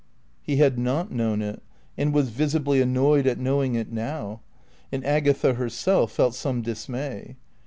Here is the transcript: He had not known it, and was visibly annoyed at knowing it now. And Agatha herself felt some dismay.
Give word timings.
He 0.41 0.57
had 0.57 0.79
not 0.79 1.11
known 1.11 1.43
it, 1.43 1.61
and 1.95 2.11
was 2.11 2.29
visibly 2.31 2.81
annoyed 2.81 3.27
at 3.27 3.37
knowing 3.37 3.75
it 3.75 3.91
now. 3.91 4.41
And 4.91 5.05
Agatha 5.05 5.53
herself 5.53 6.11
felt 6.11 6.33
some 6.33 6.63
dismay. 6.63 7.35